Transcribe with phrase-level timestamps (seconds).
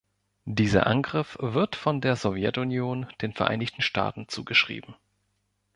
[0.49, 4.95] Dieser Angriff wird von der Sowjetunion den Vereinigten Staaten zugeschrieben.